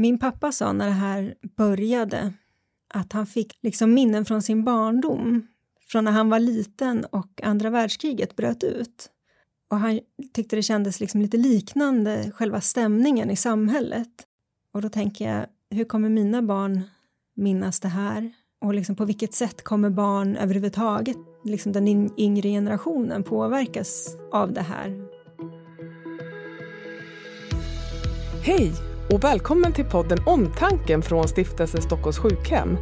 [0.00, 2.32] Min pappa sa när det här började
[2.94, 5.46] att han fick liksom minnen från sin barndom,
[5.88, 9.10] från när han var liten och andra världskriget bröt ut.
[9.70, 10.00] Och han
[10.34, 14.08] tyckte det kändes liksom lite liknande själva stämningen i samhället.
[14.72, 16.82] Och då tänker jag, hur kommer mina barn
[17.36, 18.32] minnas det här?
[18.60, 24.62] Och liksom på vilket sätt kommer barn överhuvudtaget, liksom den yngre generationen, påverkas av det
[24.62, 25.08] här?
[28.44, 32.78] Hej och välkommen till podden Omtanken från Stiftelsen Stockholms sjukhem.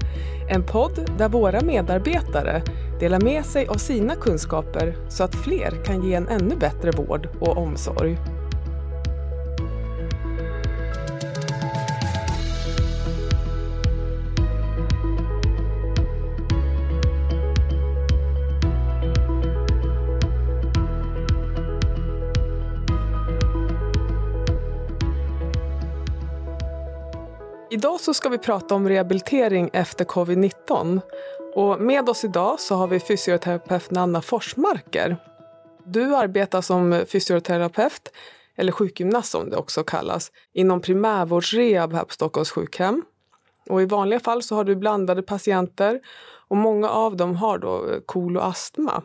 [0.48, 2.62] En podd där våra medarbetare
[3.00, 7.28] delar med sig av sina kunskaper så att fler kan ge en ännu bättre vård
[7.40, 8.18] och omsorg.
[27.78, 31.00] Idag så ska vi prata om rehabilitering efter covid-19.
[31.54, 35.16] Och med oss idag så har vi fysioterapeut Nanna Forsmarker.
[35.84, 38.12] Du arbetar som fysioterapeut,
[38.56, 43.02] eller sjukgymnast som det också kallas, inom primärvårdsrehab här på Stockholms sjukhem.
[43.68, 46.00] Och I vanliga fall så har du blandade patienter
[46.48, 49.02] och många av dem har då KOL och astma.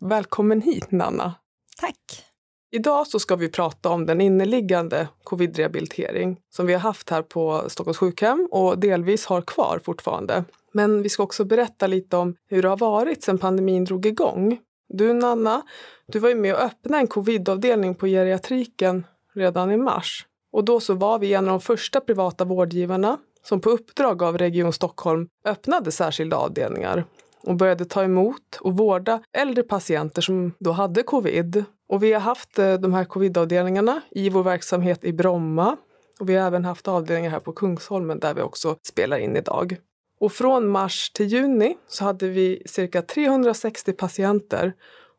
[0.00, 1.34] Välkommen hit Nanna!
[1.80, 2.31] Tack!
[2.74, 7.64] Idag så ska vi prata om den inneliggande covid-rehabilitering som vi har haft här på
[7.68, 10.44] Stockholms sjukhem och delvis har kvar fortfarande.
[10.72, 14.58] Men vi ska också berätta lite om hur det har varit sedan pandemin drog igång.
[14.88, 15.62] Du Nanna,
[16.06, 20.26] du var ju med och öppnade en covidavdelning på geriatriken redan i mars.
[20.52, 24.38] Och då så var vi en av de första privata vårdgivarna som på uppdrag av
[24.38, 27.04] Region Stockholm öppnade särskilda avdelningar
[27.42, 31.64] och började ta emot och vårda äldre patienter som då hade covid.
[31.88, 35.76] Och vi har haft eh, de här covidavdelningarna i vår verksamhet i Bromma
[36.20, 39.76] och vi har även haft avdelningar här på Kungsholmen där vi också spelar in idag.
[40.20, 44.72] Och från mars till juni så hade vi cirka 360 patienter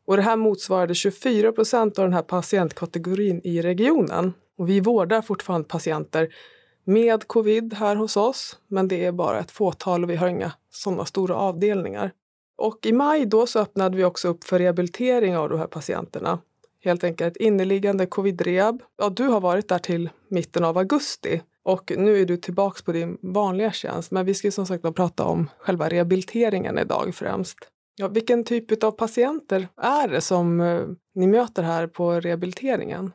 [0.06, 4.32] och det här motsvarade 24 procent av den här patientkategorin i regionen.
[4.58, 6.28] Och vi vårdar fortfarande patienter
[6.84, 10.52] med covid här hos oss, men det är bara ett fåtal och vi har inga
[10.70, 12.10] sådana stora avdelningar.
[12.56, 16.38] Och i maj då så öppnade vi också upp för rehabilitering av de här patienterna.
[16.84, 18.82] Helt enkelt inneliggande covid-rehab.
[18.96, 22.92] Ja, du har varit där till mitten av augusti och nu är du tillbaks på
[22.92, 24.10] din vanliga tjänst.
[24.10, 27.58] Men vi ska som sagt prata om själva rehabiliteringen idag främst.
[27.96, 30.82] Ja, vilken typ av patienter är det som eh,
[31.14, 33.12] ni möter här på rehabiliteringen?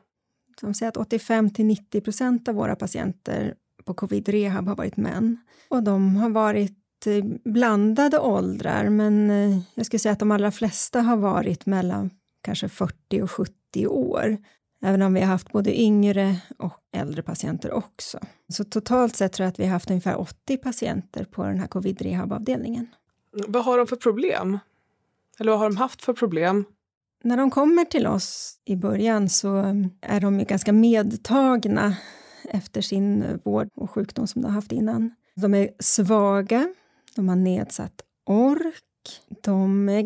[0.60, 3.54] De säger att 85 till 90 procent av våra patienter
[3.84, 5.36] på covid-rehab har varit män.
[5.68, 10.50] Och de har varit eh, blandade åldrar, men eh, jag skulle säga att de allra
[10.50, 12.10] flesta har varit mellan
[12.42, 14.36] kanske 40 och 70 år.
[14.82, 18.18] Även om vi har haft både yngre och äldre patienter också.
[18.48, 21.66] Så totalt sett tror jag att vi har haft ungefär 80 patienter på den här
[21.66, 22.86] covid-rehabavdelningen.
[23.48, 24.58] Vad har de för problem?
[25.38, 26.64] Eller vad har de haft för problem?
[27.24, 29.56] När de kommer till oss i början så
[30.00, 31.96] är de ganska medtagna
[32.44, 35.14] efter sin vård och sjukdom som de har haft innan.
[35.36, 36.74] De är svaga,
[37.16, 38.84] de har nedsatt ork,
[39.42, 40.04] de är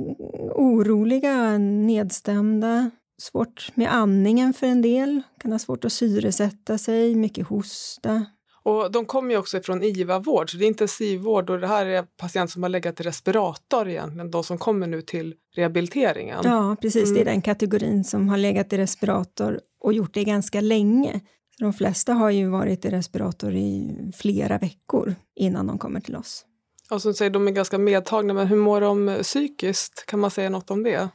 [0.54, 2.90] oroliga, nedstämda,
[3.22, 8.26] svårt med andningen för en del, kan ha svårt att syresätta sig, mycket hosta.
[8.64, 12.02] Och de kommer ju också från IVA-vård, så det är intensivvård och det här är
[12.02, 16.40] patienter som har legat i respirator egentligen, de som kommer nu till rehabiliteringen.
[16.44, 17.14] Ja, precis, mm.
[17.14, 17.34] det är mm.
[17.34, 21.20] den kategorin som har legat i respirator och gjort det ganska länge.
[21.58, 26.44] De flesta har ju varit i respirator i flera veckor innan de kommer till oss.
[26.90, 30.06] Och som säger, de är ganska medtagna, men hur mår de psykiskt?
[30.06, 31.08] Kan man säga något om det?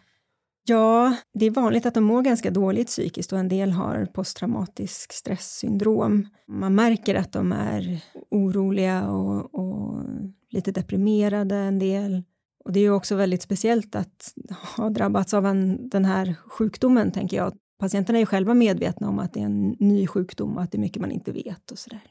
[0.70, 5.14] Ja, det är vanligt att de mår ganska dåligt psykiskt och en del har posttraumatisk
[5.14, 6.28] stresssyndrom.
[6.48, 10.04] Man märker att de är oroliga och, och
[10.50, 12.24] lite deprimerade en del.
[12.66, 14.34] Och det är ju också väldigt speciellt att
[14.78, 17.54] ha drabbats av en, den här sjukdomen, tänker jag.
[17.80, 20.78] Patienterna är ju själva medvetna om att det är en ny sjukdom och att det
[20.78, 22.02] är mycket man inte vet och sådär.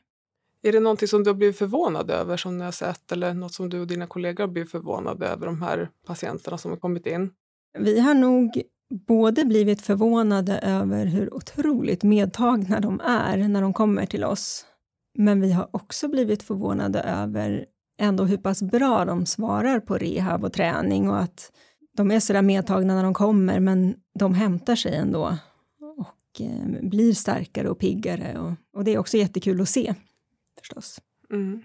[0.62, 3.54] Är det någonting som du har blivit förvånad över som ni har sett eller något
[3.54, 7.06] som du och dina kollegor har blivit förvånade över de här patienterna som har kommit
[7.06, 7.30] in?
[7.78, 8.62] Vi har nog
[9.06, 14.66] både blivit förvånade över hur otroligt medtagna de är när de kommer till oss.
[15.14, 17.66] Men vi har också blivit förvånade över
[18.00, 21.52] ändå hur pass bra de svarar på rehab och träning och att
[21.96, 25.38] de är sådär medtagna när de kommer men de hämtar sig ändå
[25.80, 29.94] och eh, blir starkare och piggare och, och, det är också jättekul att se
[30.58, 31.00] förstås.
[31.32, 31.62] Mm.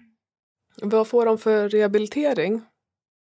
[0.82, 2.62] Vad får de för rehabilitering?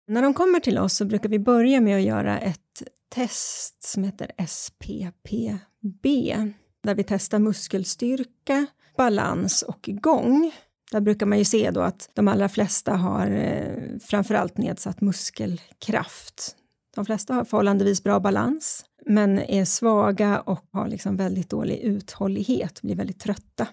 [0.08, 4.04] När de kommer till oss så brukar vi börja med att göra ett test som
[4.04, 6.36] heter SPPB
[6.84, 8.66] där vi testar muskelstyrka,
[8.98, 10.52] balans och gång.
[10.92, 16.56] Där brukar man ju se då att de allra flesta har eh, framförallt nedsatt muskelkraft.
[16.96, 22.82] De flesta har förhållandevis bra balans men är svaga och har liksom väldigt dålig uthållighet,
[22.82, 23.68] blir väldigt trötta.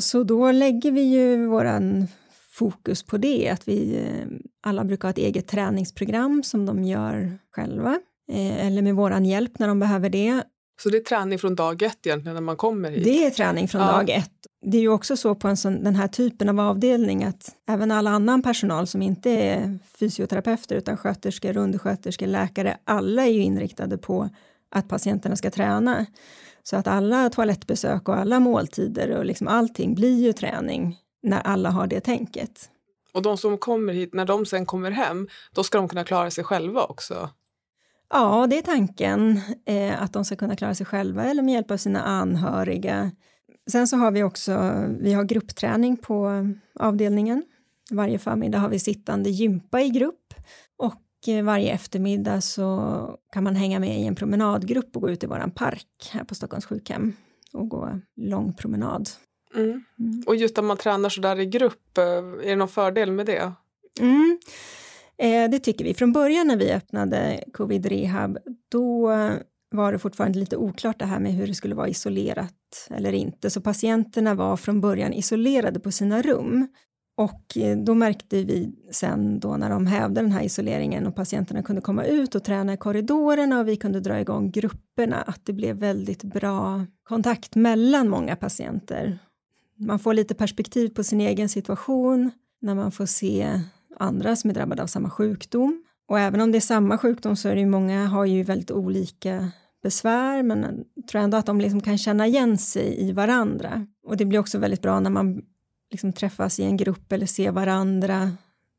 [0.00, 2.06] Så då lägger vi ju våran
[2.60, 4.26] fokus på det, att vi eh,
[4.62, 7.98] alla brukar ha ett eget träningsprogram som de gör själva
[8.32, 10.42] eh, eller med våran hjälp när de behöver det.
[10.82, 13.04] Så det är träning från dag ett egentligen när man kommer hit?
[13.04, 13.92] Det är träning från ja.
[13.92, 14.30] dag ett.
[14.66, 17.90] Det är ju också så på en sån, den här typen av avdelning att även
[17.90, 23.98] all annan personal som inte är fysioterapeuter utan sköterskor, undersköterskor, läkare, alla är ju inriktade
[23.98, 24.28] på
[24.70, 26.06] att patienterna ska träna.
[26.62, 31.70] Så att alla toalettbesök och alla måltider och liksom allting blir ju träning när alla
[31.70, 32.70] har det tänket.
[33.12, 36.30] Och de som kommer hit, när de sen kommer hem, då ska de kunna klara
[36.30, 37.30] sig själva också?
[38.10, 41.70] Ja, det är tanken, eh, att de ska kunna klara sig själva eller med hjälp
[41.70, 43.10] av sina anhöriga.
[43.70, 46.48] Sen så har vi också vi har gruppträning på
[46.80, 47.42] avdelningen.
[47.90, 50.34] Varje förmiddag har vi sittande gympa i grupp
[50.76, 55.24] och eh, varje eftermiddag så kan man hänga med i en promenadgrupp och gå ut
[55.24, 57.12] i våran park här på Stockholms sjukhem
[57.52, 59.08] och gå lång promenad.
[59.54, 59.84] Mm.
[59.98, 60.22] Mm.
[60.26, 63.26] Och just att man tränar så där i grupp, eh, är det någon fördel med
[63.26, 63.52] det?
[64.00, 64.38] Mm.
[65.18, 65.94] Eh, det tycker vi.
[65.94, 68.38] Från början när vi öppnade Covid Rehab,
[68.68, 69.10] då
[69.70, 73.50] var det fortfarande lite oklart det här med hur det skulle vara isolerat eller inte.
[73.50, 76.68] Så patienterna var från början isolerade på sina rum.
[77.16, 81.62] Och eh, då märkte vi sen då när de hävde den här isoleringen och patienterna
[81.62, 85.52] kunde komma ut och träna i korridorerna och vi kunde dra igång grupperna att det
[85.52, 89.18] blev väldigt bra kontakt mellan många patienter.
[89.80, 92.30] Man får lite perspektiv på sin egen situation
[92.60, 93.60] när man får se
[93.96, 95.84] andra som är drabbade av samma sjukdom.
[96.08, 98.70] Och även om det är samma sjukdom så är det ju många har ju väldigt
[98.70, 99.50] olika
[99.82, 103.86] besvär men jag tror ändå att de liksom kan känna igen sig i varandra.
[104.02, 105.42] Och det blir också väldigt bra när man
[105.90, 108.30] liksom träffas i en grupp eller ser varandra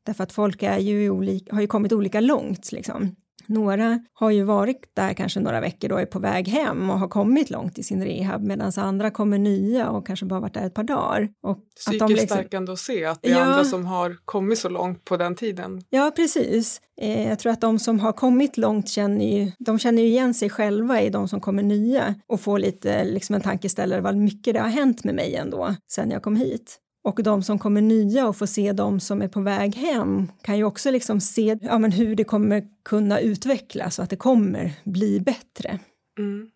[0.04, 2.72] därför att folk är ju olika, har ju kommit olika långt.
[2.72, 3.16] Liksom.
[3.52, 7.08] Några har ju varit där kanske några veckor och är på väg hem och har
[7.08, 10.74] kommit långt i sin rehab medan andra kommer nya och kanske bara varit där ett
[10.74, 11.28] par dagar.
[11.42, 12.26] Och Psykiskt liksom...
[12.26, 13.42] stärkande att se att det är ja.
[13.42, 15.82] andra som har kommit så långt på den tiden.
[15.90, 16.80] Ja, precis.
[17.00, 20.34] Eh, jag tror att de som har kommit långt känner ju, de känner ju igen
[20.34, 24.54] sig själva i de som kommer nya och får lite liksom en tankeställare vad mycket
[24.54, 26.78] det har hänt med mig ändå sen jag kom hit.
[27.04, 30.56] Och de som kommer nya och får se de som är på väg hem kan
[30.56, 34.72] ju också liksom se ja, men hur det kommer kunna utvecklas och att det kommer
[34.84, 35.78] bli bättre.
[36.18, 36.50] Mm.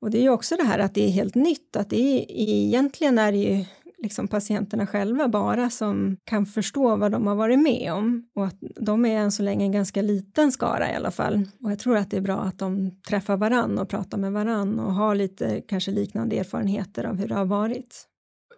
[0.00, 2.26] Och det är ju också det här att det är helt nytt, att det är,
[2.28, 3.64] egentligen är det ju
[3.98, 8.56] liksom patienterna själva bara som kan förstå vad de har varit med om och att
[8.80, 11.44] de är än så länge en ganska liten skara i alla fall.
[11.62, 14.80] Och jag tror att det är bra att de träffar varann och pratar med varann
[14.80, 18.08] och har lite kanske liknande erfarenheter av hur det har varit.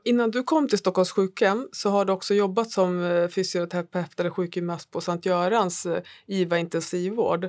[0.04, 4.30] Innan du kom till Stockholms sjukhem så har du också jobbat som eh, fysioterapeut eller
[4.30, 7.48] sjukgymnast på Sankt Görans eh, IVA intensivvård.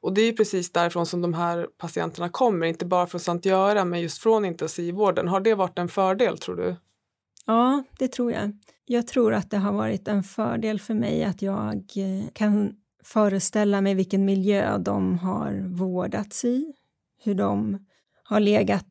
[0.00, 3.88] Och det är precis därifrån som de här patienterna kommer, inte bara från Sankt Göran
[3.88, 5.28] men just från intensivvården.
[5.28, 6.76] Har det varit en fördel tror du?
[7.46, 8.52] Ja, det tror jag.
[8.84, 12.74] Jag tror att det har varit en fördel för mig att jag eh, kan
[13.04, 16.72] föreställa mig vilken miljö de har vårdats i,
[17.22, 17.86] hur de
[18.22, 18.86] har legat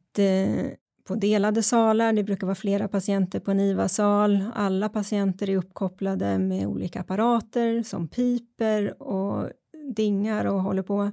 [1.07, 2.13] på delade salar.
[2.13, 4.45] Det brukar vara flera patienter på en IVA-sal.
[4.55, 9.49] Alla patienter är uppkopplade med olika apparater som piper och
[9.95, 11.11] dingar och håller på.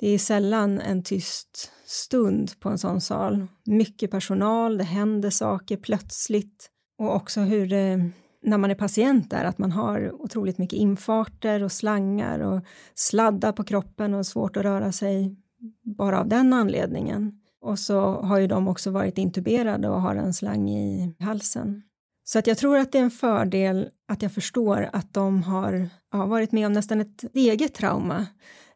[0.00, 3.46] Det är sällan en tyst stund på en sån sal.
[3.64, 8.10] Mycket personal, det händer saker plötsligt och också hur det
[8.42, 12.60] när man är patient där, att man har otroligt mycket infarter och slangar och
[12.94, 15.36] sladdar på kroppen och svårt att röra sig
[15.82, 17.40] bara av den anledningen.
[17.60, 21.82] Och så har ju de också varit intuberade och har en slang i halsen.
[22.24, 25.88] Så att jag tror att det är en fördel att jag förstår att de har
[26.12, 28.26] ja, varit med om nästan ett eget trauma.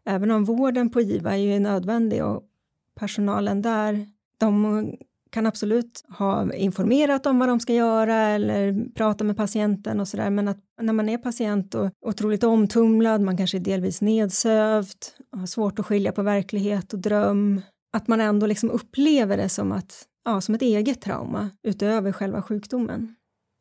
[0.04, 2.42] Även om vården på IVA är ju nödvändig och
[3.00, 4.06] personalen där,
[4.38, 4.86] de
[5.30, 10.30] kan absolut ha informerat om vad de ska göra eller prata med patienten och sådär
[10.30, 14.98] men att när man är patient och otroligt omtumlad, man kanske är delvis nedsövd,
[15.32, 17.62] har svårt att skilja på verklighet och dröm,
[17.92, 22.42] att man ändå liksom upplever det som, att, ja, som ett eget trauma utöver själva
[22.42, 23.14] sjukdomen.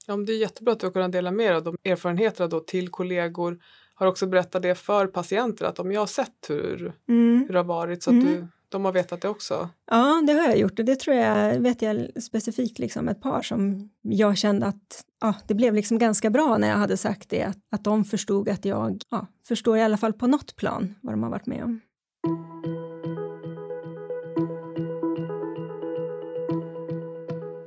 [0.08, 2.60] Ja, det är jättebra att du har kunnat dela med dig av de erfarenheterna då
[2.60, 3.60] till kollegor.
[3.94, 7.46] Har också berättat det för patienter att om jag har sett hur, mm.
[7.48, 8.26] hur det har varit så att mm.
[8.26, 9.70] du, de har vetat det också.
[9.92, 13.42] Ja, det har jag gjort och det tror jag vet jag specifikt liksom ett par
[13.42, 17.44] som jag kände att ja, det blev liksom ganska bra när jag hade sagt det,
[17.44, 21.14] att, att de förstod att jag ja, förstår i alla fall på något plan vad
[21.14, 21.80] de har varit med om.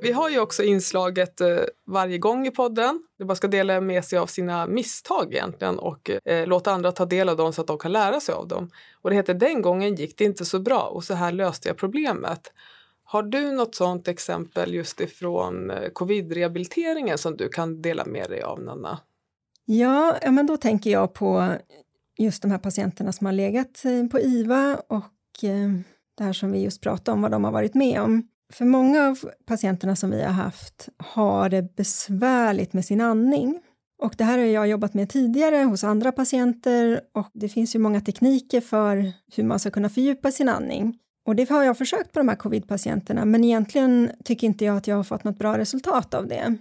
[0.05, 1.57] Vi har ju också inslaget eh,
[1.87, 3.03] varje gång i podden.
[3.17, 7.05] där bara ska dela med sig av sina misstag egentligen och eh, låta andra ta
[7.05, 8.69] del av dem så att de kan lära sig av dem.
[9.01, 11.77] Och det heter Den gången gick det inte så bra och så här löste jag
[11.77, 12.53] problemet.
[13.03, 18.41] Har du något sånt exempel just ifrån eh, covid-rehabiliteringen som du kan dela med dig
[18.41, 18.99] av, Nanna?
[19.65, 21.53] Ja, ja, men då tänker jag på
[22.17, 25.69] just de här patienterna som har legat eh, på IVA och eh,
[26.17, 28.27] det här som vi just pratade om, vad de har varit med om.
[28.53, 33.59] För många av patienterna som vi har haft har det besvärligt med sin andning.
[34.01, 37.79] Och det här har jag jobbat med tidigare hos andra patienter och det finns ju
[37.79, 40.97] många tekniker för hur man ska kunna fördjupa sin andning.
[41.25, 44.87] Och det har jag försökt på de här covid-patienterna, men egentligen tycker inte jag att
[44.87, 46.57] jag har fått något bra resultat av det.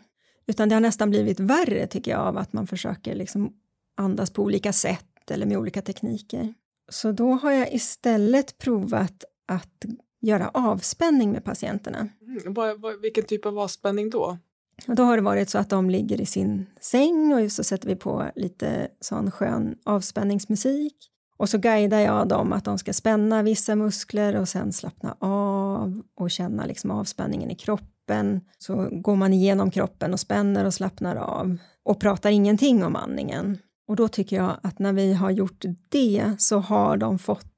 [0.47, 3.53] Utan det har nästan blivit värre, tycker jag, av att man försöker liksom
[3.97, 6.55] andas på olika sätt eller med olika tekniker.
[6.89, 9.85] Så då har jag istället provat att
[10.25, 11.99] göra avspänning med patienterna.
[11.99, 14.39] Mm, vad, vad, vilken typ av avspänning då?
[14.89, 17.89] Och då har det varit så att de ligger i sin säng och så sätter
[17.89, 21.11] vi på lite sån skön avspänningsmusik.
[21.37, 26.03] Och så guidar jag dem att de ska spänna vissa muskler och sen slappna av
[26.15, 28.41] och känna liksom avspänningen i kroppen.
[28.59, 33.59] Så går man igenom kroppen och spänner och slappnar av och pratar ingenting om andningen.
[33.89, 37.55] Och då tycker jag att när vi har gjort det så har de fått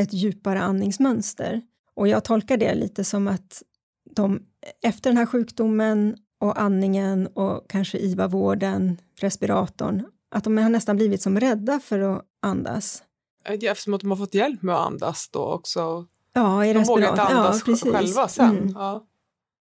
[0.00, 1.62] ett djupare andningsmönster.
[1.98, 3.62] Och jag tolkar det lite som att
[4.10, 4.42] de
[4.82, 11.22] efter den här sjukdomen och andningen och kanske IVA-vården, respiratorn, att de har nästan blivit
[11.22, 13.02] som rädda för att andas.
[13.44, 16.06] Eftersom att de har fått hjälp med att andas då också.
[16.32, 18.58] Ja, i de vågar inte andas ja, själva sen.
[18.58, 18.72] Mm.
[18.74, 19.06] Ja.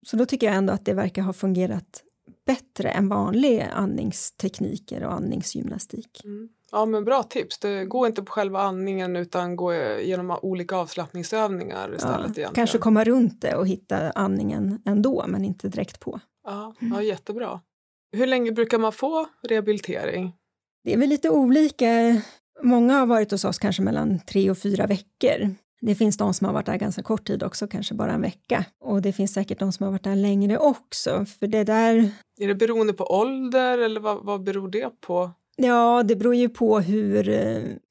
[0.06, 2.02] Så då tycker jag ändå att det verkar ha fungerat
[2.46, 6.24] bättre än vanliga andningstekniker och andningsgymnastik.
[6.24, 6.48] Mm.
[6.72, 7.58] Ja, men bra tips.
[7.58, 12.36] Det, gå inte på själva andningen utan gå genom olika avslappningsövningar istället.
[12.36, 16.20] Ja, kanske komma runt det och hitta andningen ändå, men inte direkt på.
[16.44, 16.94] Ja, mm.
[16.94, 17.60] ja, jättebra.
[18.16, 20.32] Hur länge brukar man få rehabilitering?
[20.84, 21.86] Det är väl lite olika.
[22.62, 25.54] Många har varit hos oss kanske mellan tre och fyra veckor.
[25.80, 28.64] Det finns de som har varit där ganska kort tid också, kanske bara en vecka.
[28.84, 32.10] Och det finns säkert de som har varit där längre också, för det där...
[32.40, 35.30] Är det beroende på ålder eller vad, vad beror det på?
[35.56, 37.24] Ja, det beror ju på hur,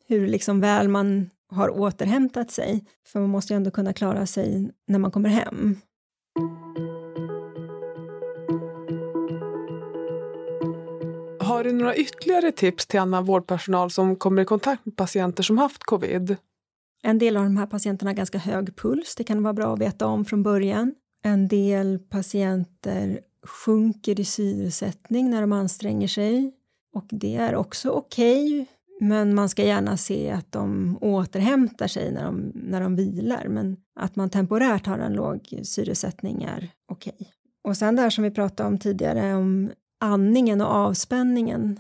[0.08, 2.86] hur liksom väl man har återhämtat sig.
[3.08, 5.76] För man måste ju ändå kunna klara sig när man kommer hem.
[11.40, 15.58] Har du några ytterligare tips till annan vårdpersonal som kommer i kontakt med patienter som
[15.58, 16.36] haft covid?
[17.04, 19.16] En del av de här patienterna har ganska hög puls.
[19.16, 20.94] Det kan vara bra att veta om från början.
[21.24, 26.54] En del patienter sjunker i syresättning när de anstränger sig.
[26.94, 28.66] Och det är också okej, okay,
[29.00, 33.48] men man ska gärna se att de återhämtar sig när de, när de vilar.
[33.48, 37.14] Men att man temporärt har en låg syresättning är okej.
[37.20, 37.28] Okay.
[37.64, 41.80] Och sen där som vi pratade om tidigare om andningen och avspänningen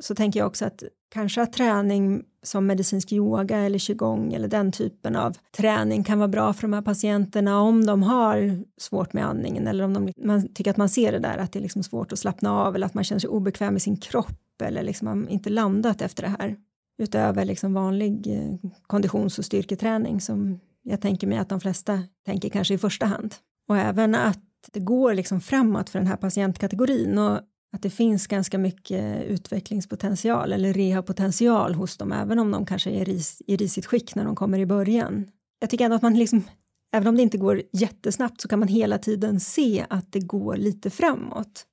[0.00, 4.72] så tänker jag också att kanske att träning som medicinsk yoga eller qigong eller den
[4.72, 9.26] typen av träning kan vara bra för de här patienterna om de har svårt med
[9.26, 11.62] andningen eller om de, liksom, man tycker att man ser det där att det är
[11.62, 14.82] liksom svårt att slappna av eller att man känner sig obekväm i sin kropp eller
[14.82, 16.56] liksom man inte landat efter det här
[17.02, 22.48] utöver liksom vanlig eh, konditions och styrketräning som jag tänker mig att de flesta tänker
[22.48, 23.34] kanske i första hand.
[23.68, 24.38] Och även att
[24.72, 27.40] det går liksom framåt för den här patientkategorin och
[27.72, 33.04] att det finns ganska mycket utvecklingspotential eller rehabpotential hos dem, även om de kanske är
[33.04, 35.30] ris, i risigt skick när de kommer i början.
[35.58, 36.44] Jag tycker ändå att man liksom,
[36.92, 40.56] även om det inte går jättesnabbt så kan man hela tiden se att det går
[40.56, 41.66] lite framåt.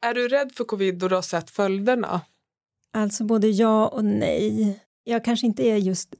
[0.00, 2.20] Är du rädd för covid då du har sett följderna?
[2.92, 4.80] Alltså både ja och nej.
[5.04, 6.14] Jag kanske inte är just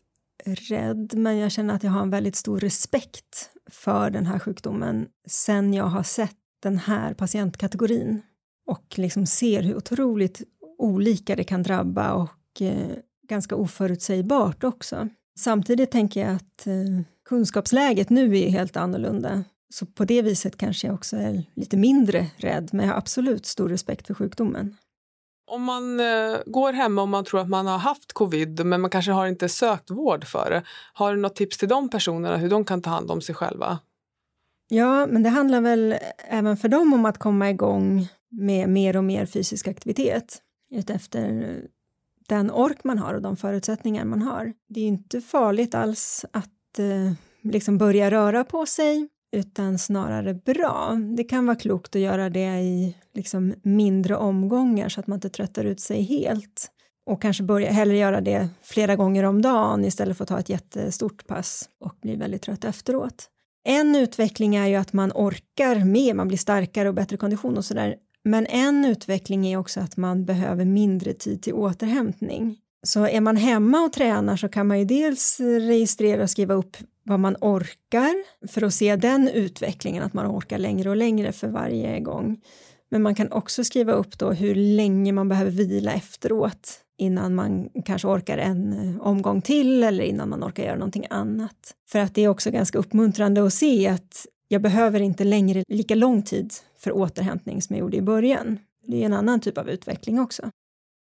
[0.45, 5.09] rädd, men jag känner att jag har en väldigt stor respekt för den här sjukdomen
[5.29, 8.23] sen jag har sett den här patientkategorin
[8.69, 10.43] och liksom ser hur otroligt
[10.79, 12.97] olika det kan drabba och eh,
[13.29, 15.09] ganska oförutsägbart också.
[15.39, 19.45] Samtidigt tänker jag att eh, kunskapsläget nu är helt annorlunda.
[19.75, 23.47] Så på det viset kanske jag också är lite mindre rädd, men jag har absolut
[23.47, 24.77] stor respekt för sjukdomen.
[25.51, 28.91] Om man eh, går hemma och man tror att man har haft covid men man
[28.91, 30.63] kanske har inte sökt vård för det.
[30.93, 33.79] Har du något tips till de personerna hur de kan ta hand om sig själva?
[34.69, 39.05] Ja, men det handlar väl även för dem om att komma igång med mer och
[39.05, 40.39] mer fysisk aktivitet
[40.71, 41.61] utefter
[42.29, 44.53] den ork man har och de förutsättningar man har.
[44.69, 50.99] Det är inte farligt alls att eh, liksom börja röra på sig utan snarare bra.
[51.17, 55.29] Det kan vara klokt att göra det i liksom mindre omgångar så att man inte
[55.29, 56.71] tröttar ut sig helt
[57.07, 60.49] och kanske börja hellre göra det flera gånger om dagen istället för att ta ett
[60.49, 63.29] jättestort pass och bli väldigt trött efteråt.
[63.65, 67.65] en utveckling är ju att man orkar mer, man blir starkare och bättre kondition och
[67.65, 67.97] sådär.
[68.25, 72.57] Men en utveckling är också att man behöver mindre tid till återhämtning.
[72.87, 76.77] Så är man hemma och tränar så kan man ju dels registrera och skriva upp
[77.03, 78.15] vad man orkar
[78.49, 82.41] för att se den utvecklingen, att man orkar längre och längre för varje gång.
[82.91, 87.69] Men man kan också skriva upp då hur länge man behöver vila efteråt innan man
[87.85, 91.75] kanske orkar en eh, omgång till eller innan man orkar göra någonting annat.
[91.89, 95.95] För att det är också ganska uppmuntrande att se att jag behöver inte längre lika
[95.95, 98.59] lång tid för återhämtning som jag gjorde i början.
[98.87, 100.51] Det är en annan typ av utveckling också.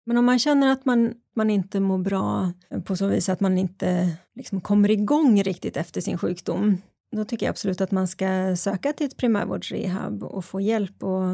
[0.06, 3.40] Men om man känner att man, man inte mår bra eh, på så vis att
[3.40, 6.82] man inte liksom kommer igång riktigt efter sin sjukdom,
[7.12, 11.24] då tycker jag absolut att man ska söka till ett primärvårdsrehab och få hjälp och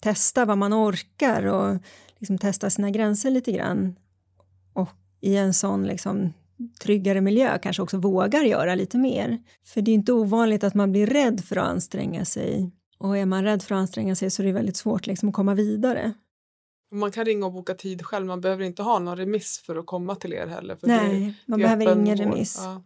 [0.00, 1.78] testa vad man orkar och
[2.18, 3.96] liksom testa sina gränser lite grann.
[4.72, 6.32] Och i en sån liksom
[6.80, 9.38] tryggare miljö kanske också vågar göra lite mer.
[9.64, 12.70] För det är inte ovanligt att man blir rädd för att anstränga sig.
[12.98, 15.34] Och är man rädd för att anstränga sig så är det väldigt svårt liksom att
[15.34, 16.12] komma vidare.
[16.92, 19.86] Man kan ringa och boka tid själv, man behöver inte ha någon remiss för att
[19.86, 20.78] komma till er heller.
[20.82, 22.58] Nej, det, man det behöver ingen remiss.
[22.58, 22.82] Ja.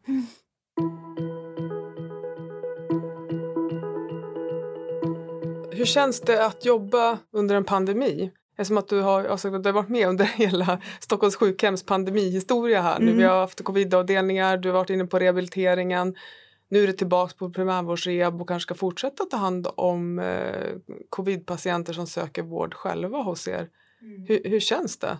[5.77, 8.31] Hur känns det att jobba under en pandemi?
[8.59, 12.97] Eftersom att du har, alltså, du har varit med under hela Stockholms sjukhems pandemihistoria här.
[12.97, 13.07] Mm.
[13.07, 16.15] Nu vi har haft covidavdelningar, du har varit inne på rehabiliteringen.
[16.69, 21.93] Nu är du tillbaka på primärvårdsrehab och kanske ska fortsätta ta hand om eh, covidpatienter
[21.93, 23.69] som söker vård själva hos er.
[24.03, 24.27] Mm.
[24.29, 25.19] Hur, hur, känns det?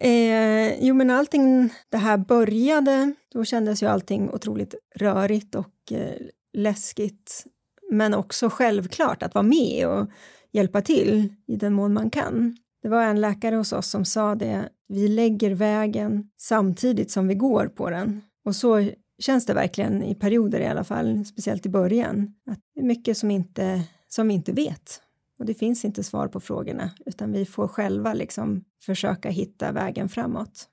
[0.00, 6.16] Eh, jo men allting det här började, då kändes ju allting otroligt rörigt och eh,
[6.52, 7.44] läskigt.
[7.90, 10.08] Men också självklart att vara med och
[10.52, 12.56] hjälpa till i den mån man kan.
[12.82, 17.34] Det var en läkare hos oss som sa det, vi lägger vägen samtidigt som vi
[17.34, 18.20] går på den.
[18.44, 22.34] Och så känns det verkligen i perioder i alla fall, speciellt i början.
[22.46, 25.02] Att det är mycket som, inte, som vi inte vet.
[25.38, 30.08] Och det finns inte svar på frågorna, utan vi får själva liksom försöka hitta vägen
[30.08, 30.68] framåt.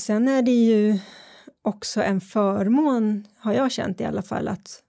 [0.00, 0.98] Sen är det ju
[1.62, 4.82] också en förmån, har jag känt i alla fall, att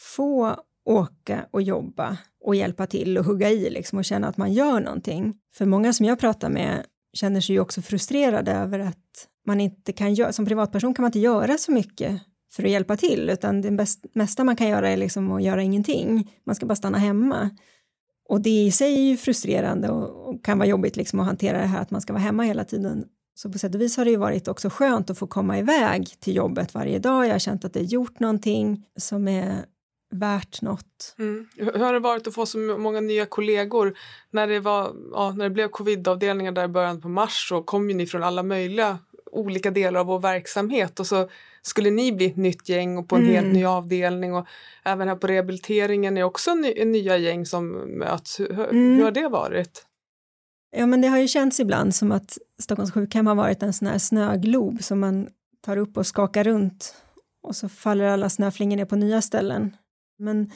[0.00, 4.52] få åka och jobba och hjälpa till och hugga i liksom och känna att man
[4.52, 5.34] gör någonting.
[5.54, 9.92] För många som jag pratar med känner sig ju också frustrerade över att man inte
[9.92, 12.20] kan göra, som privatperson kan man inte göra så mycket
[12.52, 15.62] för att hjälpa till, utan det bäst, mesta man kan göra är liksom att göra
[15.62, 16.34] ingenting.
[16.46, 17.50] Man ska bara stanna hemma.
[18.28, 21.58] Och det i sig är ju frustrerande och, och kan vara jobbigt liksom att hantera
[21.58, 23.04] det här att man ska vara hemma hela tiden.
[23.34, 26.20] Så på sätt och vis har det ju varit också skönt att få komma iväg
[26.20, 27.26] till jobbet varje dag.
[27.26, 29.64] Jag har känt att det gjort någonting som är
[30.10, 31.14] värt något.
[31.18, 31.46] Mm.
[31.56, 33.98] Hur har det varit att få så många nya kollegor?
[34.30, 37.90] När det, var, ja, när det blev covidavdelningar där i början på mars så kom
[37.90, 38.98] ju ni från alla möjliga
[39.32, 41.28] olika delar av vår verksamhet och så
[41.62, 43.34] skulle ni bli ett nytt gäng och på en mm.
[43.34, 44.46] helt ny avdelning och
[44.84, 48.40] även här på rehabiliteringen är också ny, nya gäng som möts.
[48.40, 48.96] Hur, mm.
[48.96, 49.86] hur har det varit?
[50.76, 53.88] Ja men det har ju känts ibland som att Stockholms sjukhem har varit en sån
[53.88, 55.28] här snöglob som man
[55.64, 56.94] tar upp och skakar runt
[57.42, 59.76] och så faller alla snöflingor ner på nya ställen.
[60.18, 60.50] Men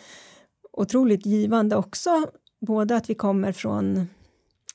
[0.72, 2.26] otroligt givande också,
[2.60, 4.06] både att vi kommer från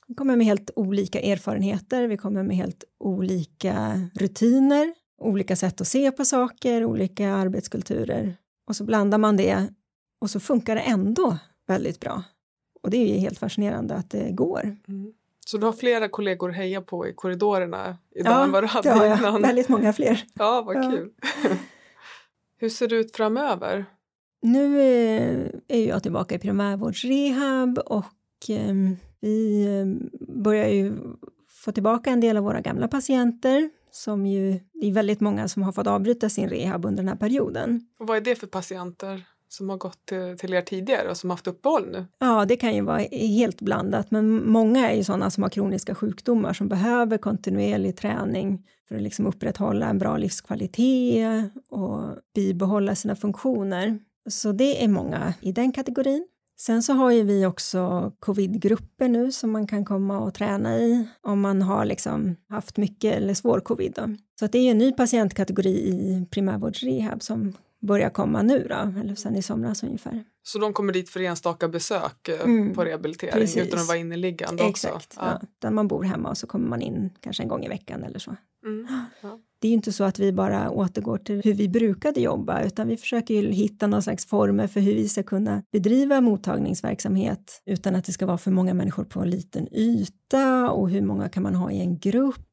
[0.08, 5.88] vi kommer med helt olika erfarenheter, vi kommer med helt olika rutiner, olika sätt att
[5.88, 8.36] se på saker, olika arbetskulturer
[8.68, 9.68] och så blandar man det
[10.22, 12.24] och så funkar det ändå väldigt bra.
[12.84, 14.78] Och det är ju helt fascinerande att det går.
[14.88, 15.14] Mm.
[15.48, 18.68] Så du har flera kollegor att heja på i korridorerna idag ja, än vad du
[18.68, 19.24] hade innan?
[19.24, 20.24] Ja, väldigt många fler.
[20.34, 20.92] Ja, vad ja.
[20.92, 21.12] kul.
[22.58, 23.86] Hur ser det ut framöver?
[24.42, 24.82] Nu
[25.68, 30.10] är jag tillbaka i primärvårdsrehab och ehm, vi ehm,
[30.44, 30.94] börjar ju
[31.66, 35.64] få tillbaka en del av våra gamla patienter som ju, det är väldigt många som
[35.64, 37.82] har fått avbryta sin rehab under den här perioden.
[38.00, 41.30] Och vad är det för patienter som har gått till, till er tidigare och som
[41.30, 42.06] haft uppehåll nu?
[42.20, 45.96] Ja, det kan ju vara helt blandat, men många är ju sådana som har kroniska
[45.96, 52.02] sjukdomar som behöver kontinuerlig träning för att liksom upprätthålla en bra livskvalitet och
[52.36, 54.00] bibehålla sina funktioner.
[54.30, 56.28] Så det är många i den kategorin.
[56.58, 61.08] Sen så har ju vi också covidgrupper nu som man kan komma och träna i
[61.22, 63.94] om man har liksom haft mycket eller svår covid.
[63.96, 64.16] Då.
[64.40, 69.36] Så det är en ny patientkategori i primärvårdsrehab som börjar komma nu då, eller sen
[69.36, 70.24] i somras ungefär.
[70.44, 73.68] Så de kommer dit för enstaka besök eh, mm, på rehabilitering precis.
[73.68, 74.88] utan att vara inneliggande också?
[74.88, 75.42] Exakt, ja.
[75.60, 75.72] ja.
[75.72, 78.36] man bor hemma och så kommer man in kanske en gång i veckan eller så.
[78.66, 78.88] Mm,
[79.22, 79.40] ja.
[79.60, 82.88] Det är ju inte så att vi bara återgår till hur vi brukade jobba utan
[82.88, 88.06] vi försöker hitta någon slags former för hur vi ska kunna bedriva mottagningsverksamhet utan att
[88.06, 91.56] det ska vara för många människor på en liten yta och hur många kan man
[91.56, 92.46] ha i en grupp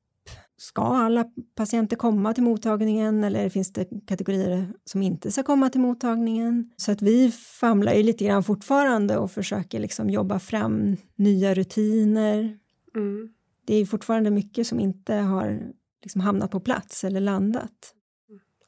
[0.62, 5.81] ska alla patienter komma till mottagningen eller finns det kategorier som inte ska komma till
[5.81, 6.71] mottagningen?
[6.77, 12.59] Så att vi famlar ju lite grann fortfarande och försöker liksom jobba fram nya rutiner.
[12.97, 13.29] Mm.
[13.67, 15.61] Det är fortfarande mycket som inte har
[16.03, 17.95] liksom hamnat på plats eller landat.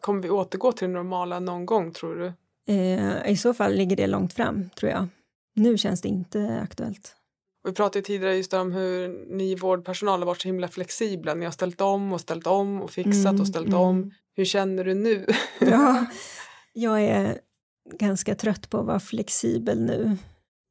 [0.01, 2.33] Kommer vi återgå till det normala någon gång tror du?
[2.75, 5.09] Eh, I så fall ligger det långt fram tror jag.
[5.55, 7.16] Nu känns det inte aktuellt.
[7.64, 11.35] Vi pratade tidigare just om hur ni vårdpersonal har varit så himla flexibla.
[11.35, 13.81] Ni har ställt om och ställt om och fixat mm, och ställt mm.
[13.81, 14.11] om.
[14.37, 15.27] Hur känner du nu?
[15.61, 16.07] ja,
[16.73, 17.38] jag är
[17.92, 20.16] ganska trött på att vara flexibel nu.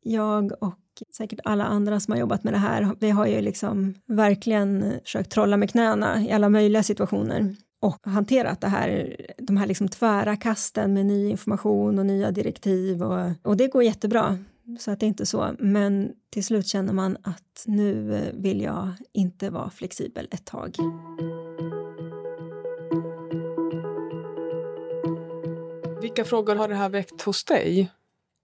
[0.04, 0.74] Jag och
[1.18, 5.32] säkert alla andra som har jobbat med det här, vi har ju liksom verkligen försökt
[5.32, 10.36] trolla med knäna i alla möjliga situationer och hanterat det här, de här liksom tvära
[10.36, 14.38] kasten med ny information och nya direktiv och, och det går jättebra.
[14.80, 15.50] Så att det är inte så.
[15.60, 20.76] Men till slut känner man att nu vill jag inte vara flexibel ett tag.
[26.02, 27.92] Vilka frågor har det här väckt hos dig?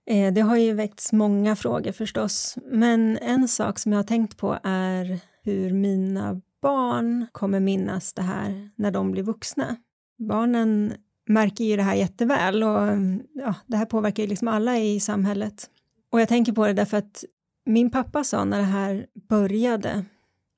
[0.05, 2.57] Eh, det har ju väckts många frågor förstås.
[2.65, 8.21] Men en sak som jag har tänkt på är hur mina barn kommer minnas det
[8.21, 9.75] här när de blir vuxna.
[10.17, 10.93] Barnen
[11.27, 12.87] märker ju det här jätteväl och
[13.33, 15.69] ja, det här påverkar ju liksom alla i samhället.
[16.11, 17.23] Och jag tänker på det därför att
[17.65, 20.05] min pappa sa när det här började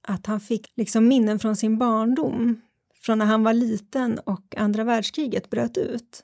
[0.08, 2.62] att han fick liksom minnen från sin barndom,
[3.02, 6.24] från när han var liten och andra världskriget bröt ut.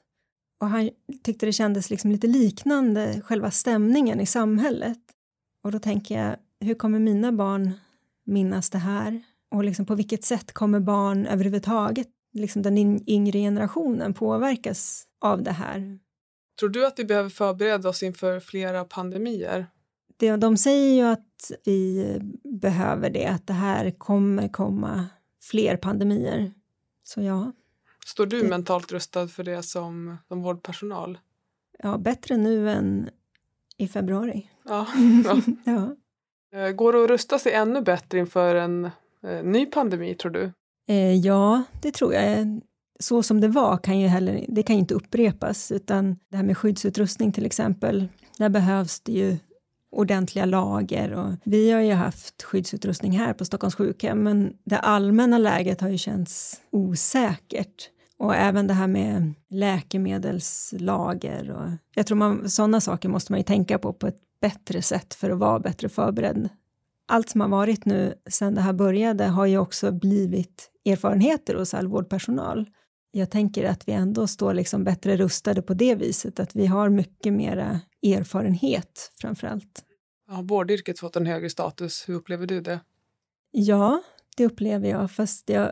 [0.59, 0.89] Och han
[1.23, 4.99] tyckte det kändes liksom lite liknande själva stämningen i samhället.
[5.63, 7.71] Och då tänker jag, hur kommer mina barn
[8.25, 9.21] minnas det här?
[9.51, 15.51] Och liksom på vilket sätt kommer barn överhuvudtaget, liksom den yngre generationen, påverkas av det
[15.51, 15.99] här?
[16.59, 19.67] Tror du att vi behöver förbereda oss inför flera pandemier?
[20.17, 22.05] Det, de säger ju att vi
[22.43, 25.05] behöver det, att det här kommer komma
[25.41, 26.51] fler pandemier.
[27.03, 27.51] Så ja.
[28.07, 28.49] Står du det...
[28.49, 31.17] mentalt rustad för det som, som vårdpersonal?
[31.83, 33.09] Ja, bättre nu än
[33.77, 34.49] i februari.
[34.65, 34.87] Ja.
[35.25, 35.41] ja.
[35.71, 35.95] ja.
[36.59, 38.85] Eh, går det att rusta sig ännu bättre inför en
[39.23, 40.51] eh, ny pandemi, tror du?
[40.87, 42.61] Eh, ja, det tror jag
[42.99, 46.57] så som det var kan ju heller, det kan inte upprepas utan det här med
[46.57, 49.37] skyddsutrustning till exempel, där behövs det ju
[49.91, 55.37] ordentliga lager och vi har ju haft skyddsutrustning här på Stockholms sjukhem men det allmänna
[55.37, 62.49] läget har ju känts osäkert och även det här med läkemedelslager och jag tror man
[62.49, 65.89] sådana saker måste man ju tänka på på ett bättre sätt för att vara bättre
[65.89, 66.49] förberedd.
[67.07, 71.73] Allt som har varit nu sedan det här började har ju också blivit erfarenheter hos
[71.73, 72.65] all vårdpersonal
[73.17, 76.89] jag tänker att vi ändå står liksom bättre rustade på det viset, att vi har
[76.89, 79.83] mycket mera erfarenhet framför allt.
[80.27, 82.09] Har vårdyrket fått en högre status?
[82.09, 82.79] Hur upplever du det?
[83.51, 84.01] Ja,
[84.37, 85.71] det upplever jag, fast jag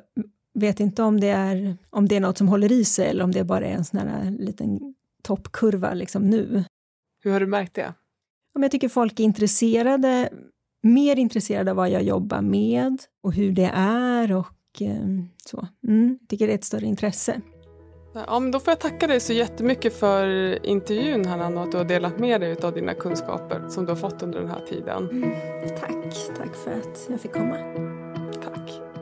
[0.56, 3.32] vet inte om det är, om det är något som håller i sig eller om
[3.32, 6.64] det bara är en sån här liten toppkurva liksom nu.
[7.24, 7.94] Hur har du märkt det?
[8.54, 10.30] Jag tycker folk är intresserade,
[10.84, 15.68] mer intresserade av vad jag jobbar med och hur det är och Ehm, så.
[15.88, 17.42] Mm, jag tycker det är ett större intresse.
[18.28, 20.26] Ja, men då får jag tacka dig så jättemycket för
[20.66, 23.98] intervjun Hanna och att du har delat med dig av dina kunskaper som du har
[23.98, 25.10] fått under den här tiden.
[25.10, 25.32] Mm,
[25.80, 27.58] tack, tack för att jag fick komma.
[28.44, 28.95] Tack.